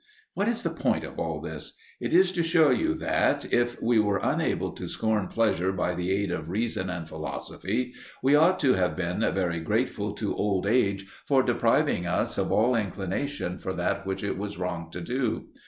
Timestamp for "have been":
8.73-9.19